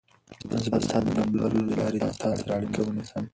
زه 0.61 0.67
به 0.71 0.79
ستا 0.85 0.97
د 1.05 1.07
نمبر 1.17 1.49
له 1.67 1.73
لارې 1.79 1.99
له 2.05 2.11
تا 2.21 2.29
سره 2.39 2.51
اړیکه 2.57 2.79
ونیسم. 2.83 3.23